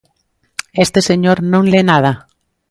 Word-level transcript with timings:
Este 0.85 0.99
señor 1.09 1.37
non 1.51 1.63
le 1.71 1.81
nada? 1.89 2.11